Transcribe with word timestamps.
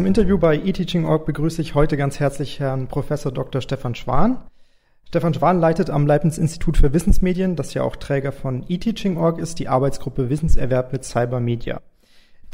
zum 0.00 0.06
Interview 0.06 0.38
bei 0.38 0.56
eTeaching.org 0.56 1.26
begrüße 1.26 1.60
ich 1.60 1.74
heute 1.74 1.98
ganz 1.98 2.18
herzlich 2.20 2.58
Herrn 2.58 2.86
Professor 2.86 3.30
Dr. 3.30 3.60
Stefan 3.60 3.94
Schwan. 3.94 4.38
Stefan 5.06 5.34
Schwan 5.34 5.60
leitet 5.60 5.90
am 5.90 6.06
Leibniz 6.06 6.38
Institut 6.38 6.78
für 6.78 6.94
Wissensmedien, 6.94 7.54
das 7.54 7.74
ja 7.74 7.82
auch 7.82 7.96
Träger 7.96 8.32
von 8.32 8.64
eTeaching.org 8.66 9.38
ist, 9.38 9.58
die 9.58 9.68
Arbeitsgruppe 9.68 10.30
Wissenserwerb 10.30 10.94
mit 10.94 11.04
Cybermedia. 11.04 11.82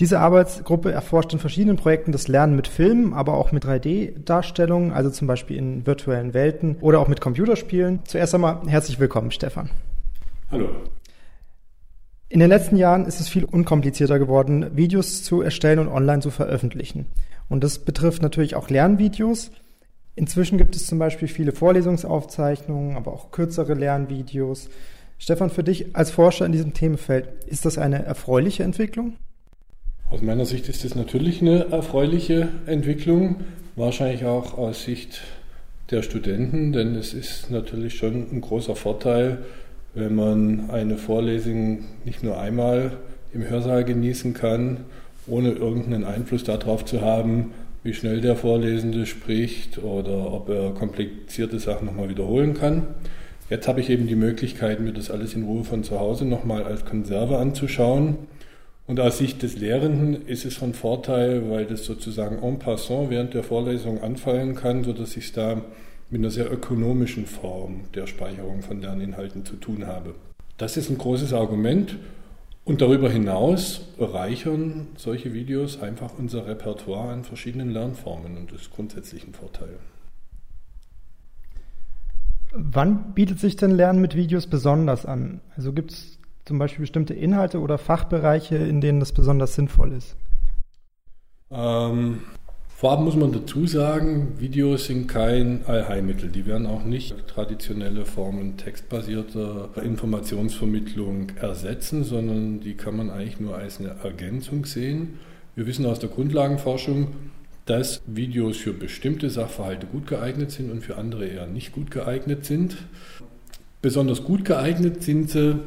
Diese 0.00 0.18
Arbeitsgruppe 0.18 0.90
erforscht 0.90 1.34
in 1.34 1.38
verschiedenen 1.38 1.76
Projekten 1.76 2.10
das 2.10 2.26
Lernen 2.26 2.56
mit 2.56 2.66
Filmen, 2.66 3.14
aber 3.14 3.34
auch 3.34 3.52
mit 3.52 3.64
3D-Darstellungen, 3.64 4.90
also 4.90 5.10
zum 5.10 5.28
Beispiel 5.28 5.56
in 5.56 5.86
virtuellen 5.86 6.34
Welten 6.34 6.78
oder 6.80 6.98
auch 6.98 7.06
mit 7.06 7.20
Computerspielen. 7.20 8.00
Zuerst 8.06 8.34
einmal 8.34 8.62
herzlich 8.66 8.98
willkommen, 8.98 9.30
Stefan. 9.30 9.70
Hallo. 10.50 10.68
In 12.28 12.40
den 12.40 12.48
letzten 12.48 12.74
Jahren 12.74 13.06
ist 13.06 13.20
es 13.20 13.28
viel 13.28 13.44
unkomplizierter 13.44 14.18
geworden, 14.18 14.76
Videos 14.76 15.22
zu 15.22 15.42
erstellen 15.42 15.78
und 15.78 15.86
online 15.86 16.22
zu 16.22 16.32
veröffentlichen. 16.32 17.06
Und 17.48 17.62
das 17.64 17.78
betrifft 17.78 18.22
natürlich 18.22 18.54
auch 18.54 18.70
Lernvideos. 18.70 19.50
Inzwischen 20.14 20.58
gibt 20.58 20.74
es 20.74 20.86
zum 20.86 20.98
Beispiel 20.98 21.28
viele 21.28 21.52
Vorlesungsaufzeichnungen, 21.52 22.96
aber 22.96 23.12
auch 23.12 23.30
kürzere 23.30 23.74
Lernvideos. 23.74 24.68
Stefan, 25.18 25.50
für 25.50 25.62
dich 25.62 25.94
als 25.94 26.10
Forscher 26.10 26.46
in 26.46 26.52
diesem 26.52 26.74
Themenfeld, 26.74 27.28
ist 27.46 27.64
das 27.64 27.78
eine 27.78 28.04
erfreuliche 28.04 28.64
Entwicklung? 28.64 29.16
Aus 30.10 30.22
meiner 30.22 30.46
Sicht 30.46 30.68
ist 30.68 30.84
es 30.84 30.94
natürlich 30.94 31.40
eine 31.40 31.70
erfreuliche 31.70 32.48
Entwicklung, 32.66 33.36
wahrscheinlich 33.74 34.24
auch 34.24 34.56
aus 34.56 34.84
Sicht 34.84 35.22
der 35.90 36.02
Studenten, 36.02 36.72
denn 36.72 36.94
es 36.94 37.14
ist 37.14 37.50
natürlich 37.50 37.94
schon 37.94 38.26
ein 38.30 38.40
großer 38.40 38.76
Vorteil, 38.76 39.44
wenn 39.94 40.14
man 40.14 40.70
eine 40.70 40.96
Vorlesung 40.96 41.84
nicht 42.04 42.22
nur 42.22 42.38
einmal 42.38 42.98
im 43.32 43.48
Hörsaal 43.48 43.84
genießen 43.84 44.34
kann, 44.34 44.84
ohne 45.26 45.50
irgendeinen 45.50 46.04
Einfluss 46.04 46.44
darauf 46.44 46.84
zu 46.84 47.00
haben, 47.00 47.52
wie 47.82 47.94
schnell 47.94 48.20
der 48.20 48.36
Vorlesende 48.36 49.06
spricht 49.06 49.78
oder 49.78 50.32
ob 50.32 50.48
er 50.48 50.70
komplizierte 50.70 51.58
Sachen 51.58 51.86
nochmal 51.86 52.08
wiederholen 52.08 52.54
kann. 52.54 52.82
Jetzt 53.48 53.68
habe 53.68 53.80
ich 53.80 53.90
eben 53.90 54.08
die 54.08 54.16
Möglichkeit, 54.16 54.80
mir 54.80 54.92
das 54.92 55.10
alles 55.10 55.34
in 55.34 55.44
Ruhe 55.44 55.62
von 55.62 55.84
zu 55.84 56.00
Hause 56.00 56.24
nochmal 56.24 56.64
als 56.64 56.84
Konserve 56.84 57.38
anzuschauen. 57.38 58.16
Und 58.88 59.00
aus 59.00 59.18
Sicht 59.18 59.42
des 59.42 59.56
Lehrenden 59.56 60.26
ist 60.26 60.44
es 60.44 60.56
von 60.56 60.74
Vorteil, 60.74 61.48
weil 61.50 61.64
das 61.64 61.84
sozusagen 61.84 62.42
en 62.42 62.58
passant 62.58 63.10
während 63.10 63.34
der 63.34 63.42
Vorlesung 63.42 64.00
anfallen 64.00 64.54
kann, 64.54 64.84
sodass 64.84 65.16
ich 65.16 65.26
es 65.26 65.32
da 65.32 65.62
mit 66.10 66.20
einer 66.20 66.30
sehr 66.30 66.52
ökonomischen 66.52 67.26
Form 67.26 67.82
der 67.94 68.06
Speicherung 68.06 68.62
von 68.62 68.80
Lerninhalten 68.80 69.44
zu 69.44 69.56
tun 69.56 69.86
habe. 69.86 70.14
Das 70.56 70.76
ist 70.76 70.88
ein 70.88 70.98
großes 70.98 71.32
Argument. 71.32 71.96
Und 72.66 72.80
darüber 72.80 73.08
hinaus 73.08 73.78
bereichern 73.96 74.88
solche 74.96 75.32
Videos 75.32 75.80
einfach 75.80 76.10
unser 76.18 76.48
Repertoire 76.48 77.12
an 77.12 77.22
verschiedenen 77.22 77.70
Lernformen 77.70 78.36
und 78.36 78.50
das 78.50 78.62
ist 78.62 78.72
grundsätzlich 78.72 79.24
ein 79.24 79.34
Vorteil. 79.34 79.78
Wann 82.50 83.14
bietet 83.14 83.38
sich 83.38 83.54
denn 83.54 83.70
Lernen 83.70 84.00
mit 84.00 84.16
Videos 84.16 84.48
besonders 84.48 85.06
an? 85.06 85.40
Also 85.56 85.72
gibt 85.72 85.92
es 85.92 86.18
zum 86.44 86.58
Beispiel 86.58 86.80
bestimmte 86.80 87.14
Inhalte 87.14 87.60
oder 87.60 87.78
Fachbereiche, 87.78 88.56
in 88.56 88.80
denen 88.80 88.98
das 88.98 89.12
besonders 89.12 89.54
sinnvoll 89.54 89.92
ist? 89.92 90.16
Ähm, 91.52 92.22
Vorab 92.78 93.00
muss 93.00 93.16
man 93.16 93.32
dazu 93.32 93.66
sagen, 93.66 94.34
Videos 94.38 94.84
sind 94.84 95.06
kein 95.06 95.64
Allheilmittel. 95.64 96.28
Die 96.28 96.44
werden 96.44 96.66
auch 96.66 96.84
nicht 96.84 97.26
traditionelle 97.26 98.04
Formen 98.04 98.58
textbasierter 98.58 99.70
Informationsvermittlung 99.82 101.30
ersetzen, 101.40 102.04
sondern 102.04 102.60
die 102.60 102.74
kann 102.74 102.94
man 102.94 103.08
eigentlich 103.08 103.40
nur 103.40 103.56
als 103.56 103.80
eine 103.80 103.96
Ergänzung 104.04 104.66
sehen. 104.66 105.18
Wir 105.54 105.66
wissen 105.66 105.86
aus 105.86 106.00
der 106.00 106.10
Grundlagenforschung, 106.10 107.14
dass 107.64 108.02
Videos 108.04 108.58
für 108.58 108.74
bestimmte 108.74 109.30
Sachverhalte 109.30 109.86
gut 109.86 110.06
geeignet 110.06 110.50
sind 110.50 110.70
und 110.70 110.82
für 110.82 110.98
andere 110.98 111.26
eher 111.26 111.46
nicht 111.46 111.72
gut 111.72 111.90
geeignet 111.90 112.44
sind. 112.44 112.76
Besonders 113.80 114.22
gut 114.22 114.44
geeignet 114.44 115.02
sind 115.02 115.30
sie, 115.30 115.60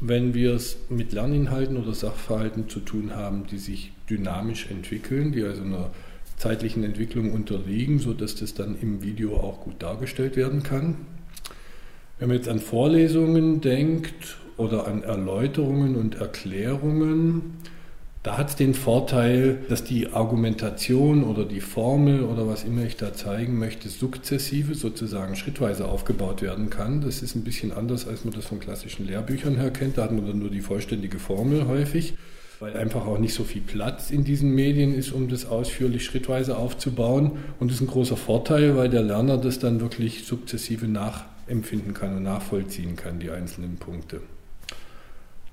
wenn 0.00 0.32
wir 0.32 0.54
es 0.54 0.78
mit 0.88 1.12
Lerninhalten 1.12 1.76
oder 1.76 1.92
Sachverhalten 1.92 2.70
zu 2.70 2.80
tun 2.80 3.14
haben, 3.14 3.46
die 3.46 3.58
sich 3.58 3.92
dynamisch 4.08 4.70
entwickeln, 4.70 5.32
die 5.32 5.44
also 5.44 5.62
einer 5.62 5.90
zeitlichen 6.40 6.84
Entwicklung 6.84 7.32
unterliegen, 7.32 7.98
sodass 7.98 8.34
das 8.34 8.54
dann 8.54 8.74
im 8.80 9.02
Video 9.02 9.36
auch 9.36 9.60
gut 9.60 9.82
dargestellt 9.82 10.36
werden 10.36 10.62
kann. 10.62 10.96
Wenn 12.18 12.28
man 12.28 12.36
jetzt 12.38 12.48
an 12.48 12.60
Vorlesungen 12.60 13.60
denkt 13.60 14.38
oder 14.56 14.86
an 14.86 15.02
Erläuterungen 15.02 15.96
und 15.96 16.14
Erklärungen, 16.14 17.58
da 18.22 18.38
hat 18.38 18.50
es 18.50 18.56
den 18.56 18.72
Vorteil, 18.72 19.58
dass 19.68 19.84
die 19.84 20.08
Argumentation 20.08 21.24
oder 21.24 21.44
die 21.44 21.60
Formel 21.60 22.22
oder 22.22 22.48
was 22.48 22.64
immer 22.64 22.84
ich 22.84 22.96
da 22.96 23.12
zeigen 23.12 23.58
möchte, 23.58 23.90
sukzessive, 23.90 24.74
sozusagen 24.74 25.36
schrittweise 25.36 25.88
aufgebaut 25.88 26.40
werden 26.40 26.70
kann. 26.70 27.02
Das 27.02 27.20
ist 27.22 27.34
ein 27.34 27.44
bisschen 27.44 27.72
anders, 27.72 28.08
als 28.08 28.24
man 28.24 28.32
das 28.32 28.46
von 28.46 28.60
klassischen 28.60 29.06
Lehrbüchern 29.06 29.56
her 29.56 29.70
kennt. 29.70 29.98
Da 29.98 30.04
hat 30.04 30.12
man 30.12 30.26
dann 30.26 30.38
nur 30.38 30.50
die 30.50 30.60
vollständige 30.60 31.18
Formel 31.18 31.66
häufig 31.66 32.14
weil 32.60 32.76
einfach 32.76 33.06
auch 33.06 33.18
nicht 33.18 33.32
so 33.32 33.42
viel 33.42 33.62
Platz 33.62 34.10
in 34.10 34.22
diesen 34.22 34.54
Medien 34.54 34.94
ist, 34.94 35.12
um 35.12 35.28
das 35.28 35.46
ausführlich 35.46 36.04
schrittweise 36.04 36.58
aufzubauen. 36.58 37.38
Und 37.58 37.70
das 37.70 37.76
ist 37.76 37.80
ein 37.80 37.86
großer 37.86 38.18
Vorteil, 38.18 38.76
weil 38.76 38.90
der 38.90 39.02
Lerner 39.02 39.38
das 39.38 39.58
dann 39.58 39.80
wirklich 39.80 40.24
sukzessive 40.26 40.86
nachempfinden 40.86 41.94
kann 41.94 42.18
und 42.18 42.22
nachvollziehen 42.22 42.96
kann, 42.96 43.18
die 43.18 43.30
einzelnen 43.30 43.76
Punkte. 43.76 44.20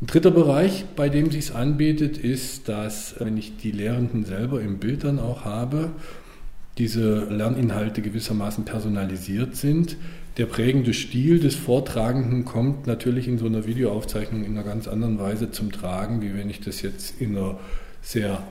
Ein 0.01 0.07
dritter 0.07 0.31
Bereich, 0.31 0.83
bei 0.97 1.07
dem 1.07 1.31
sich 1.31 1.55
anbietet, 1.55 2.17
ist, 2.17 2.67
dass 2.67 3.15
wenn 3.19 3.37
ich 3.37 3.55
die 3.55 3.71
Lehrenden 3.71 4.25
selber 4.25 4.61
im 4.61 4.77
Bild 4.77 5.05
dann 5.05 5.17
auch 5.17 5.45
habe, 5.45 5.91
diese 6.77 7.23
Lerninhalte 7.29 8.01
gewissermaßen 8.01 8.65
personalisiert 8.65 9.55
sind. 9.55 9.97
Der 10.37 10.45
prägende 10.45 10.93
Stil 10.93 11.39
des 11.39 11.55
Vortragenden 11.55 12.45
kommt 12.45 12.85
natürlich 12.85 13.27
in 13.27 13.39
so 13.39 13.47
einer 13.47 13.65
Videoaufzeichnung 13.65 14.43
in 14.43 14.51
einer 14.51 14.63
ganz 14.63 14.87
anderen 14.87 15.19
Weise 15.19 15.49
zum 15.49 15.71
Tragen, 15.71 16.21
wie 16.21 16.35
wenn 16.35 16.47
ich 16.49 16.61
das 16.61 16.83
jetzt 16.83 17.19
in 17.19 17.35
einer 17.35 17.57
sehr 18.01 18.43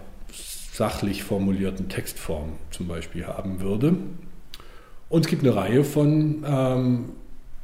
sachlich 0.72 1.22
formulierten 1.22 1.88
Textform 1.88 2.54
zum 2.72 2.88
Beispiel 2.88 3.26
haben 3.26 3.60
würde. 3.60 3.94
Und 5.08 5.24
es 5.24 5.30
gibt 5.30 5.42
eine 5.42 5.54
Reihe 5.54 5.84
von 5.84 6.44
ähm, 6.44 7.10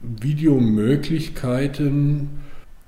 Videomöglichkeiten, 0.00 2.30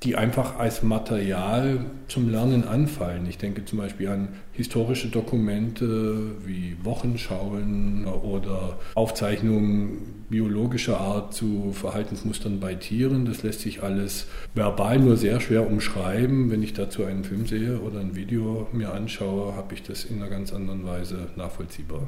die 0.04 0.16
einfach 0.16 0.58
als 0.58 0.82
Material 0.82 1.86
zum 2.08 2.28
Lernen 2.28 2.68
anfallen. 2.68 3.26
Ich 3.26 3.38
denke 3.38 3.64
zum 3.64 3.78
Beispiel 3.78 4.08
an 4.08 4.28
historische 4.52 5.08
Dokumente 5.08 6.32
wie 6.44 6.76
Wochenschauen 6.82 8.04
oder 8.04 8.78
Aufzeichnungen 8.94 10.24
biologischer 10.28 11.00
Art 11.00 11.32
zu 11.32 11.72
Verhaltensmustern 11.72 12.60
bei 12.60 12.74
Tieren. 12.74 13.24
Das 13.24 13.42
lässt 13.42 13.60
sich 13.60 13.82
alles 13.82 14.26
verbal 14.54 14.98
nur 14.98 15.16
sehr 15.16 15.40
schwer 15.40 15.66
umschreiben. 15.66 16.50
Wenn 16.50 16.62
ich 16.62 16.74
dazu 16.74 17.04
einen 17.04 17.24
Film 17.24 17.46
sehe 17.46 17.80
oder 17.80 18.00
ein 18.00 18.14
Video 18.14 18.68
mir 18.72 18.92
anschaue, 18.92 19.56
habe 19.56 19.72
ich 19.74 19.82
das 19.82 20.04
in 20.04 20.20
einer 20.20 20.30
ganz 20.30 20.52
anderen 20.52 20.84
Weise 20.84 21.28
nachvollziehbar. 21.36 22.06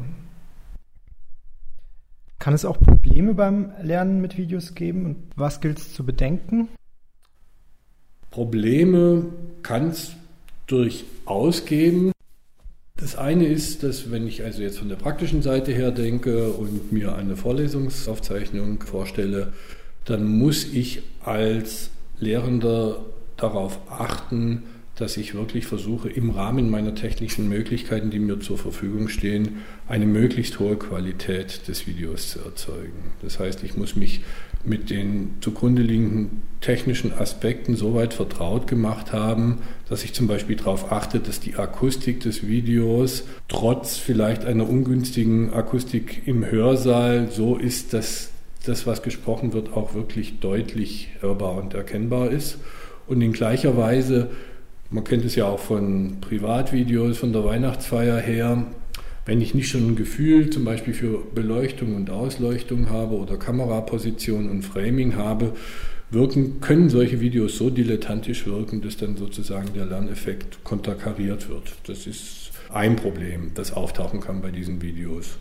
Kann 2.38 2.52
es 2.52 2.66
auch 2.66 2.78
Probleme 2.78 3.34
beim 3.34 3.72
Lernen 3.82 4.20
mit 4.20 4.36
Videos 4.36 4.74
geben 4.74 5.06
und 5.06 5.16
was 5.34 5.60
gilt 5.60 5.78
es 5.78 5.94
zu 5.94 6.04
bedenken? 6.04 6.68
Probleme 8.36 9.24
kann 9.62 9.88
es 9.88 10.12
durchaus 10.66 11.64
geben. 11.64 12.12
Das 12.98 13.16
eine 13.16 13.46
ist, 13.46 13.82
dass 13.82 14.10
wenn 14.10 14.26
ich 14.26 14.44
also 14.44 14.60
jetzt 14.60 14.78
von 14.78 14.90
der 14.90 14.96
praktischen 14.96 15.40
Seite 15.40 15.72
her 15.72 15.90
denke 15.90 16.50
und 16.50 16.92
mir 16.92 17.16
eine 17.16 17.34
Vorlesungsaufzeichnung 17.34 18.82
vorstelle, 18.82 19.54
dann 20.04 20.26
muss 20.26 20.64
ich 20.64 21.00
als 21.24 21.88
Lehrender 22.20 23.06
darauf 23.38 23.80
achten, 23.88 24.64
dass 24.96 25.18
ich 25.18 25.34
wirklich 25.34 25.66
versuche, 25.66 26.08
im 26.08 26.30
Rahmen 26.30 26.70
meiner 26.70 26.94
technischen 26.94 27.48
Möglichkeiten, 27.48 28.10
die 28.10 28.18
mir 28.18 28.40
zur 28.40 28.56
Verfügung 28.56 29.08
stehen, 29.08 29.62
eine 29.86 30.06
möglichst 30.06 30.58
hohe 30.58 30.76
Qualität 30.76 31.68
des 31.68 31.86
Videos 31.86 32.30
zu 32.30 32.40
erzeugen. 32.40 33.12
Das 33.20 33.38
heißt, 33.38 33.62
ich 33.62 33.76
muss 33.76 33.94
mich 33.94 34.22
mit 34.64 34.88
den 34.88 35.34
zugrunde 35.42 35.82
liegenden 35.82 36.42
technischen 36.62 37.12
Aspekten 37.12 37.76
so 37.76 37.94
weit 37.94 38.14
vertraut 38.14 38.66
gemacht 38.66 39.12
haben, 39.12 39.58
dass 39.88 40.02
ich 40.02 40.14
zum 40.14 40.26
Beispiel 40.26 40.56
darauf 40.56 40.90
achte, 40.90 41.20
dass 41.20 41.40
die 41.40 41.56
Akustik 41.56 42.20
des 42.20 42.46
Videos 42.46 43.24
trotz 43.48 43.98
vielleicht 43.98 44.46
einer 44.46 44.68
ungünstigen 44.68 45.52
Akustik 45.52 46.22
im 46.26 46.50
Hörsaal 46.50 47.28
so 47.30 47.56
ist, 47.56 47.92
dass 47.92 48.30
das, 48.64 48.86
was 48.86 49.02
gesprochen 49.02 49.52
wird, 49.52 49.74
auch 49.74 49.94
wirklich 49.94 50.40
deutlich 50.40 51.10
hörbar 51.20 51.56
und 51.56 51.74
erkennbar 51.74 52.30
ist. 52.30 52.58
Und 53.06 53.20
in 53.20 53.32
gleicher 53.32 53.76
Weise 53.76 54.30
man 54.90 55.04
kennt 55.04 55.24
es 55.24 55.34
ja 55.34 55.46
auch 55.46 55.58
von 55.58 56.18
Privatvideos, 56.20 57.18
von 57.18 57.32
der 57.32 57.44
Weihnachtsfeier 57.44 58.18
her. 58.18 58.66
Wenn 59.24 59.40
ich 59.40 59.54
nicht 59.54 59.68
schon 59.68 59.88
ein 59.88 59.96
Gefühl 59.96 60.50
zum 60.50 60.64
Beispiel 60.64 60.94
für 60.94 61.22
Beleuchtung 61.34 61.96
und 61.96 62.10
Ausleuchtung 62.10 62.90
habe 62.90 63.16
oder 63.16 63.36
Kameraposition 63.36 64.48
und 64.48 64.62
Framing 64.62 65.16
habe, 65.16 65.52
wirken, 66.10 66.60
können 66.60 66.88
solche 66.88 67.20
Videos 67.20 67.58
so 67.58 67.70
dilettantisch 67.70 68.46
wirken, 68.46 68.80
dass 68.80 68.96
dann 68.96 69.16
sozusagen 69.16 69.72
der 69.74 69.86
Lerneffekt 69.86 70.62
konterkariert 70.62 71.48
wird. 71.48 71.72
Das 71.86 72.06
ist 72.06 72.52
ein 72.72 72.96
Problem, 72.96 73.50
das 73.54 73.72
auftauchen 73.72 74.20
kann 74.20 74.40
bei 74.40 74.50
diesen 74.50 74.82
Videos. 74.82 75.38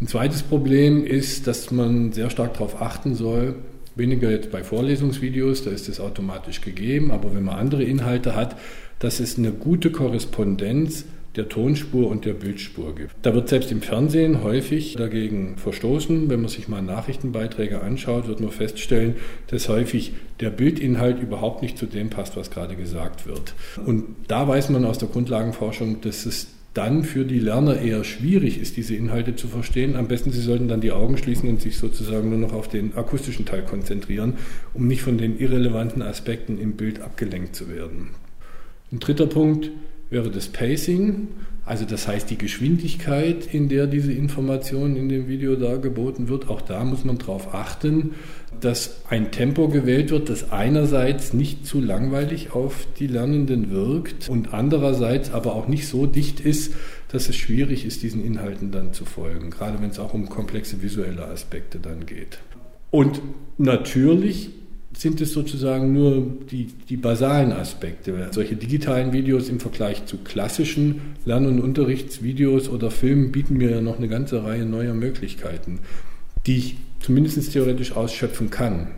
Ein 0.00 0.08
zweites 0.08 0.42
Problem 0.42 1.04
ist, 1.04 1.46
dass 1.46 1.70
man 1.70 2.12
sehr 2.12 2.28
stark 2.28 2.54
darauf 2.54 2.82
achten 2.82 3.14
soll, 3.14 3.54
weniger 3.94 4.30
jetzt 4.30 4.50
bei 4.50 4.64
Vorlesungsvideos, 4.64 5.64
da 5.64 5.70
ist 5.70 5.88
es 5.88 6.00
automatisch 6.00 6.60
gegeben, 6.60 7.10
aber 7.10 7.34
wenn 7.34 7.44
man 7.44 7.56
andere 7.58 7.84
Inhalte 7.84 8.34
hat, 8.34 8.56
dass 8.98 9.20
es 9.20 9.38
eine 9.38 9.52
gute 9.52 9.90
Korrespondenz 9.90 11.04
der 11.36 11.48
Tonspur 11.48 12.08
und 12.08 12.24
der 12.24 12.34
Bildspur 12.34 12.94
gibt. 12.94 13.14
Da 13.22 13.34
wird 13.34 13.48
selbst 13.48 13.72
im 13.72 13.80
Fernsehen 13.80 14.42
häufig 14.42 14.96
dagegen 14.96 15.56
verstoßen. 15.56 16.28
Wenn 16.28 16.40
man 16.40 16.50
sich 16.50 16.68
mal 16.68 16.82
Nachrichtenbeiträge 16.82 17.80
anschaut, 17.80 18.28
wird 18.28 18.40
man 18.40 18.50
feststellen, 18.50 19.16
dass 19.46 19.68
häufig 19.68 20.12
der 20.40 20.50
Bildinhalt 20.50 21.20
überhaupt 21.20 21.62
nicht 21.62 21.78
zu 21.78 21.86
dem 21.86 22.10
passt, 22.10 22.36
was 22.36 22.50
gerade 22.50 22.76
gesagt 22.76 23.26
wird. 23.26 23.54
Und 23.86 24.04
da 24.28 24.46
weiß 24.46 24.68
man 24.70 24.84
aus 24.84 24.98
der 24.98 25.08
Grundlagenforschung, 25.08 26.02
dass 26.02 26.26
es 26.26 26.48
dann 26.74 27.04
für 27.04 27.24
die 27.24 27.38
Lerner 27.38 27.80
eher 27.80 28.02
schwierig 28.04 28.58
ist, 28.60 28.76
diese 28.76 28.94
Inhalte 28.94 29.36
zu 29.36 29.46
verstehen. 29.48 29.96
Am 29.96 30.08
besten, 30.08 30.30
sie 30.30 30.40
sollten 30.40 30.68
dann 30.68 30.80
die 30.80 30.92
Augen 30.92 31.18
schließen 31.18 31.48
und 31.48 31.60
sich 31.60 31.76
sozusagen 31.76 32.30
nur 32.30 32.38
noch 32.38 32.52
auf 32.54 32.68
den 32.68 32.96
akustischen 32.96 33.44
Teil 33.44 33.62
konzentrieren, 33.62 34.34
um 34.72 34.86
nicht 34.86 35.02
von 35.02 35.18
den 35.18 35.38
irrelevanten 35.38 36.02
Aspekten 36.02 36.58
im 36.58 36.72
Bild 36.72 37.00
abgelenkt 37.00 37.54
zu 37.54 37.68
werden. 37.68 38.10
Ein 38.90 39.00
dritter 39.00 39.26
Punkt 39.26 39.70
wäre 40.12 40.30
das 40.30 40.48
Pacing, 40.48 41.28
also 41.64 41.84
das 41.84 42.08
heißt 42.08 42.28
die 42.28 42.38
Geschwindigkeit, 42.38 43.46
in 43.52 43.68
der 43.68 43.86
diese 43.86 44.12
Information 44.12 44.96
in 44.96 45.08
dem 45.08 45.28
Video 45.28 45.54
dargeboten 45.56 46.28
wird. 46.28 46.48
Auch 46.48 46.60
da 46.60 46.84
muss 46.84 47.04
man 47.04 47.18
darauf 47.18 47.54
achten, 47.54 48.14
dass 48.60 49.00
ein 49.08 49.30
Tempo 49.30 49.68
gewählt 49.68 50.10
wird, 50.10 50.28
das 50.28 50.50
einerseits 50.50 51.32
nicht 51.32 51.66
zu 51.66 51.80
langweilig 51.80 52.52
auf 52.52 52.86
die 52.98 53.06
Lernenden 53.06 53.70
wirkt 53.70 54.28
und 54.28 54.52
andererseits 54.52 55.32
aber 55.32 55.54
auch 55.54 55.68
nicht 55.68 55.86
so 55.88 56.06
dicht 56.06 56.40
ist, 56.40 56.74
dass 57.08 57.28
es 57.28 57.36
schwierig 57.36 57.86
ist, 57.86 58.02
diesen 58.02 58.24
Inhalten 58.24 58.72
dann 58.72 58.92
zu 58.92 59.04
folgen, 59.04 59.50
gerade 59.50 59.80
wenn 59.80 59.90
es 59.90 59.98
auch 59.98 60.14
um 60.14 60.28
komplexe 60.28 60.82
visuelle 60.82 61.26
Aspekte 61.26 61.78
dann 61.78 62.06
geht. 62.06 62.38
Und 62.90 63.20
natürlich 63.56 64.50
sind 64.96 65.20
es 65.20 65.32
sozusagen 65.32 65.92
nur 65.92 66.26
die, 66.50 66.68
die 66.88 66.96
basalen 66.96 67.52
Aspekte. 67.52 68.28
Solche 68.30 68.56
digitalen 68.56 69.12
Videos 69.12 69.48
im 69.48 69.60
Vergleich 69.60 70.06
zu 70.06 70.18
klassischen 70.18 71.00
Lern- 71.24 71.46
und 71.46 71.60
Unterrichtsvideos 71.60 72.68
oder 72.68 72.90
Filmen 72.90 73.32
bieten 73.32 73.56
mir 73.56 73.70
ja 73.70 73.80
noch 73.80 73.98
eine 73.98 74.08
ganze 74.08 74.44
Reihe 74.44 74.64
neuer 74.64 74.94
Möglichkeiten, 74.94 75.80
die 76.46 76.56
ich 76.56 76.76
zumindest 77.00 77.52
theoretisch 77.52 77.92
ausschöpfen 77.92 78.50
kann. 78.50 78.88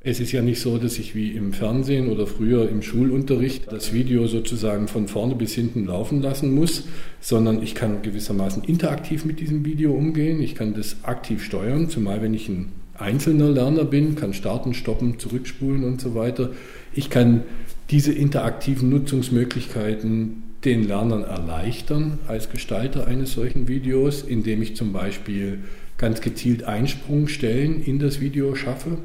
Es 0.00 0.20
ist 0.20 0.30
ja 0.30 0.42
nicht 0.42 0.60
so, 0.60 0.78
dass 0.78 0.98
ich 0.98 1.16
wie 1.16 1.32
im 1.32 1.52
Fernsehen 1.52 2.08
oder 2.08 2.26
früher 2.26 2.68
im 2.68 2.82
Schulunterricht 2.82 3.70
das 3.72 3.92
Video 3.92 4.28
sozusagen 4.28 4.86
von 4.86 5.08
vorne 5.08 5.34
bis 5.34 5.54
hinten 5.54 5.86
laufen 5.86 6.22
lassen 6.22 6.54
muss, 6.54 6.84
sondern 7.20 7.62
ich 7.62 7.74
kann 7.74 8.02
gewissermaßen 8.02 8.62
interaktiv 8.62 9.24
mit 9.24 9.40
diesem 9.40 9.64
Video 9.64 9.92
umgehen. 9.92 10.40
Ich 10.40 10.54
kann 10.54 10.72
das 10.72 10.98
aktiv 11.02 11.42
steuern, 11.42 11.90
zumal 11.90 12.22
wenn 12.22 12.32
ich 12.32 12.48
ein 12.48 12.72
einzelner 12.98 13.50
Lerner 13.50 13.84
bin, 13.84 14.14
kann 14.14 14.34
starten, 14.34 14.74
stoppen, 14.74 15.18
zurückspulen 15.18 15.84
und 15.84 16.00
so 16.00 16.14
weiter. 16.14 16.50
Ich 16.92 17.10
kann 17.10 17.42
diese 17.90 18.12
interaktiven 18.12 18.90
Nutzungsmöglichkeiten 18.90 20.42
den 20.64 20.86
Lernern 20.86 21.22
erleichtern 21.22 22.18
als 22.26 22.50
Gestalter 22.50 23.06
eines 23.06 23.32
solchen 23.32 23.68
Videos, 23.68 24.22
indem 24.22 24.60
ich 24.62 24.76
zum 24.76 24.92
Beispiel 24.92 25.60
ganz 25.96 26.20
gezielt 26.20 26.64
Einsprungstellen 26.64 27.82
in 27.82 27.98
das 27.98 28.20
Video 28.20 28.54
schaffe, 28.54 28.98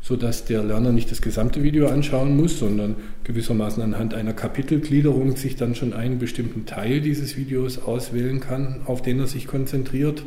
sodass 0.00 0.44
der 0.44 0.62
Lerner 0.64 0.92
nicht 0.92 1.10
das 1.10 1.22
gesamte 1.22 1.62
Video 1.62 1.88
anschauen 1.88 2.36
muss, 2.36 2.58
sondern 2.58 2.96
gewissermaßen 3.24 3.82
anhand 3.82 4.14
einer 4.14 4.32
Kapitelgliederung 4.32 5.36
sich 5.36 5.56
dann 5.56 5.74
schon 5.74 5.92
einen 5.92 6.18
bestimmten 6.18 6.66
Teil 6.66 7.00
dieses 7.00 7.36
Videos 7.36 7.78
auswählen 7.78 8.40
kann, 8.40 8.82
auf 8.86 9.02
den 9.02 9.20
er 9.20 9.26
sich 9.26 9.46
konzentriert. 9.46 10.24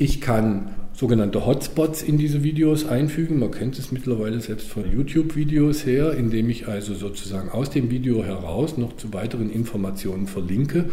Ich 0.00 0.20
kann 0.20 0.76
sogenannte 0.92 1.44
Hotspots 1.44 2.02
in 2.04 2.18
diese 2.18 2.44
Videos 2.44 2.86
einfügen. 2.86 3.40
Man 3.40 3.50
kennt 3.50 3.80
es 3.80 3.90
mittlerweile 3.90 4.40
selbst 4.40 4.68
von 4.68 4.88
YouTube-Videos 4.88 5.84
her, 5.86 6.14
indem 6.14 6.48
ich 6.50 6.68
also 6.68 6.94
sozusagen 6.94 7.48
aus 7.48 7.70
dem 7.70 7.90
Video 7.90 8.22
heraus 8.24 8.78
noch 8.78 8.96
zu 8.96 9.12
weiteren 9.12 9.50
Informationen 9.50 10.28
verlinke. 10.28 10.84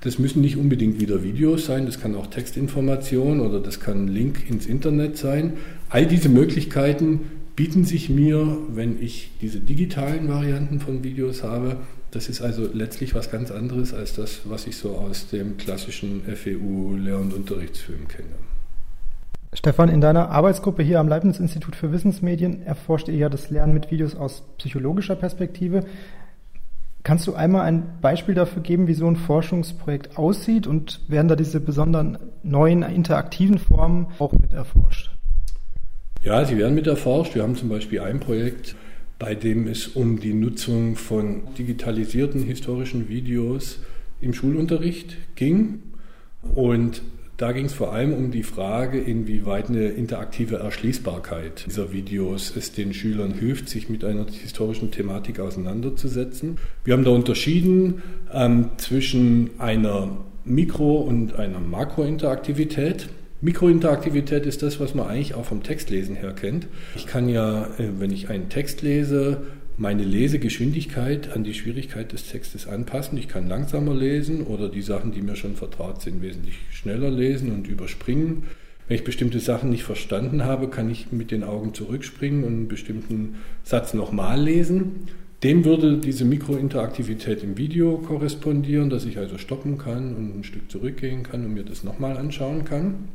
Das 0.00 0.20
müssen 0.20 0.42
nicht 0.42 0.56
unbedingt 0.56 1.00
wieder 1.00 1.24
Videos 1.24 1.66
sein, 1.66 1.86
das 1.86 2.00
kann 2.00 2.14
auch 2.14 2.28
Textinformation 2.28 3.40
oder 3.40 3.58
das 3.58 3.80
kann 3.80 4.04
ein 4.04 4.08
Link 4.08 4.48
ins 4.48 4.66
Internet 4.66 5.16
sein. 5.16 5.54
All 5.88 6.06
diese 6.06 6.28
Möglichkeiten 6.28 7.22
bieten 7.56 7.84
sich 7.84 8.08
mir, 8.08 8.56
wenn 8.70 9.02
ich 9.02 9.32
diese 9.40 9.60
digitalen 9.60 10.28
Varianten 10.28 10.80
von 10.80 11.04
Videos 11.04 11.42
habe. 11.42 11.76
Das 12.10 12.28
ist 12.28 12.40
also 12.42 12.68
letztlich 12.72 13.14
was 13.14 13.30
ganz 13.30 13.50
anderes 13.50 13.94
als 13.94 14.14
das, 14.14 14.42
was 14.44 14.66
ich 14.66 14.76
so 14.76 14.96
aus 14.96 15.28
dem 15.28 15.56
klassischen 15.56 16.22
FEU-Lehr- 16.24 17.18
und 17.18 17.32
Unterrichtsfilm 17.32 18.08
kenne. 18.08 18.34
Stefan, 19.54 19.90
in 19.90 20.00
deiner 20.00 20.30
Arbeitsgruppe 20.30 20.82
hier 20.82 20.98
am 20.98 21.08
Leibniz-Institut 21.08 21.76
für 21.76 21.92
Wissensmedien 21.92 22.62
erforscht 22.62 23.08
ihr 23.08 23.16
ja 23.16 23.28
das 23.28 23.50
Lernen 23.50 23.74
mit 23.74 23.90
Videos 23.90 24.14
aus 24.14 24.44
psychologischer 24.56 25.14
Perspektive. 25.14 25.84
Kannst 27.02 27.26
du 27.26 27.34
einmal 27.34 27.62
ein 27.62 27.98
Beispiel 28.00 28.34
dafür 28.34 28.62
geben, 28.62 28.86
wie 28.86 28.94
so 28.94 29.06
ein 29.06 29.16
Forschungsprojekt 29.16 30.16
aussieht 30.16 30.66
und 30.66 31.00
werden 31.08 31.28
da 31.28 31.36
diese 31.36 31.60
besonderen 31.60 32.16
neuen 32.42 32.82
interaktiven 32.82 33.58
Formen 33.58 34.06
auch 34.18 34.32
mit 34.32 34.52
erforscht? 34.52 35.11
Ja, 36.24 36.44
sie 36.44 36.56
werden 36.56 36.76
mit 36.76 36.86
erforscht. 36.86 37.34
Wir 37.34 37.42
haben 37.42 37.56
zum 37.56 37.68
Beispiel 37.68 37.98
ein 37.98 38.20
Projekt, 38.20 38.76
bei 39.18 39.34
dem 39.34 39.66
es 39.66 39.88
um 39.88 40.20
die 40.20 40.34
Nutzung 40.34 40.94
von 40.94 41.42
digitalisierten 41.58 42.44
historischen 42.44 43.08
Videos 43.08 43.80
im 44.20 44.32
Schulunterricht 44.32 45.16
ging. 45.34 45.80
Und 46.54 47.02
da 47.38 47.50
ging 47.50 47.64
es 47.64 47.72
vor 47.72 47.92
allem 47.92 48.12
um 48.12 48.30
die 48.30 48.44
Frage, 48.44 49.00
inwieweit 49.00 49.68
eine 49.68 49.88
interaktive 49.88 50.58
Erschließbarkeit 50.58 51.64
dieser 51.66 51.92
Videos 51.92 52.54
es 52.56 52.70
den 52.70 52.94
Schülern 52.94 53.34
hilft, 53.34 53.68
sich 53.68 53.88
mit 53.88 54.04
einer 54.04 54.26
historischen 54.30 54.92
Thematik 54.92 55.40
auseinanderzusetzen. 55.40 56.58
Wir 56.84 56.94
haben 56.94 57.02
da 57.04 57.10
unterschieden 57.10 58.00
ähm, 58.32 58.70
zwischen 58.76 59.50
einer 59.58 60.18
Mikro- 60.44 61.00
und 61.00 61.34
einer 61.34 61.58
Makrointeraktivität. 61.58 63.08
Mikrointeraktivität 63.42 64.46
ist 64.46 64.62
das, 64.62 64.78
was 64.78 64.94
man 64.94 65.08
eigentlich 65.08 65.34
auch 65.34 65.44
vom 65.44 65.64
Textlesen 65.64 66.14
her 66.14 66.32
kennt. 66.32 66.68
Ich 66.94 67.08
kann 67.08 67.28
ja, 67.28 67.64
äh, 67.76 67.88
wenn 67.98 68.12
ich 68.12 68.30
einen 68.30 68.48
Text 68.48 68.82
lese, 68.82 69.42
meine 69.76 70.04
Lesegeschwindigkeit 70.04 71.34
an 71.34 71.42
die 71.42 71.52
Schwierigkeit 71.52 72.12
des 72.12 72.28
Textes 72.28 72.68
anpassen. 72.68 73.18
Ich 73.18 73.26
kann 73.26 73.48
langsamer 73.48 73.94
lesen 73.94 74.42
oder 74.42 74.68
die 74.68 74.80
Sachen, 74.80 75.10
die 75.10 75.22
mir 75.22 75.34
schon 75.34 75.56
vertraut 75.56 76.02
sind, 76.02 76.22
wesentlich 76.22 76.54
schneller 76.70 77.10
lesen 77.10 77.50
und 77.50 77.66
überspringen. 77.66 78.44
Wenn 78.86 78.96
ich 78.96 79.04
bestimmte 79.04 79.40
Sachen 79.40 79.70
nicht 79.70 79.82
verstanden 79.82 80.44
habe, 80.44 80.68
kann 80.68 80.88
ich 80.88 81.10
mit 81.10 81.32
den 81.32 81.42
Augen 81.42 81.74
zurückspringen 81.74 82.44
und 82.44 82.52
einen 82.52 82.68
bestimmten 82.68 83.36
Satz 83.64 83.92
nochmal 83.92 84.40
lesen. 84.40 85.08
Dem 85.42 85.64
würde 85.64 85.98
diese 85.98 86.24
Mikrointeraktivität 86.24 87.42
im 87.42 87.58
Video 87.58 87.98
korrespondieren, 87.98 88.88
dass 88.88 89.04
ich 89.04 89.18
also 89.18 89.36
stoppen 89.36 89.78
kann 89.78 90.14
und 90.14 90.38
ein 90.38 90.44
Stück 90.44 90.70
zurückgehen 90.70 91.24
kann 91.24 91.44
und 91.44 91.54
mir 91.54 91.64
das 91.64 91.82
nochmal 91.82 92.16
anschauen 92.16 92.64
kann. 92.64 93.08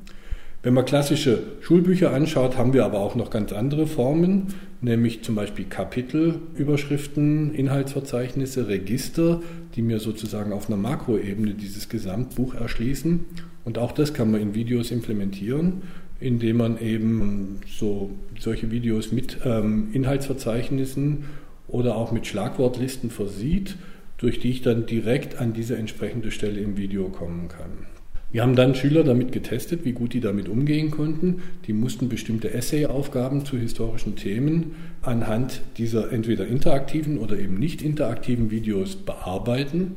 Wenn 0.68 0.74
man 0.74 0.84
klassische 0.84 1.44
Schulbücher 1.62 2.12
anschaut, 2.12 2.58
haben 2.58 2.74
wir 2.74 2.84
aber 2.84 3.00
auch 3.00 3.16
noch 3.16 3.30
ganz 3.30 3.54
andere 3.54 3.88
Formen, 3.88 4.48
nämlich 4.82 5.22
zum 5.24 5.34
Beispiel 5.34 5.64
Kapitelüberschriften, 5.64 7.54
Inhaltsverzeichnisse, 7.54 8.68
Register, 8.68 9.42
die 9.78 9.82
mir 9.82 10.00
sozusagen 10.00 10.52
auf 10.52 10.68
einer 10.68 10.76
Makroebene 10.76 11.54
dieses 11.54 11.88
Gesamtbuch 11.88 12.54
erschließen. 12.54 13.22
Und 13.64 13.78
auch 13.78 13.94
das 13.94 14.14
kann 14.14 14.30
man 14.30 14.42
in 14.42 14.56
Videos 14.56 14.92
implementieren, 14.92 15.84
indem 16.20 16.58
man 16.58 16.82
eben 16.82 17.62
so 17.66 18.10
solche 18.38 18.70
Videos 18.70 19.14
mit 19.14 19.38
ähm, 19.46 19.88
Inhaltsverzeichnissen 19.94 21.28
oder 21.70 21.96
auch 21.96 22.12
mit 22.12 22.28
Schlagwortlisten 22.28 23.10
versieht, 23.10 23.78
durch 24.18 24.42
die 24.42 24.50
ich 24.50 24.64
dann 24.64 24.86
direkt 24.86 25.40
an 25.40 25.54
diese 25.54 25.78
entsprechende 25.78 26.30
Stelle 26.30 26.60
im 26.60 26.76
Video 26.76 27.08
kommen 27.08 27.48
kann. 27.48 27.97
Wir 28.30 28.42
haben 28.42 28.56
dann 28.58 28.76
Schüler 28.76 29.04
damit 29.04 29.32
getestet, 29.32 29.86
wie 29.86 29.94
gut 29.94 30.14
die 30.14 30.20
damit 30.20 30.50
umgehen 30.50 30.92
konnten. 30.92 31.42
Die 31.66 31.74
mussten 31.74 32.10
bestimmte 32.10 32.54
Essay-Aufgaben 32.54 33.46
zu 33.46 33.58
historischen 33.58 34.18
Themen 34.18 34.76
anhand 35.02 35.62
dieser 35.78 36.12
entweder 36.12 36.46
interaktiven 36.46 37.20
oder 37.20 37.40
eben 37.40 37.58
nicht 37.58 37.82
interaktiven 37.82 38.52
Videos 38.52 38.98
bearbeiten. 38.98 39.96